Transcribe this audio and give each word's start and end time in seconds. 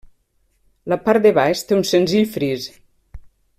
La 0.93 0.97
part 1.09 1.27
de 1.27 1.33
baix 1.39 1.63
té 1.71 1.77
un 1.81 1.85
senzill 1.91 2.27
fris. 2.39 2.69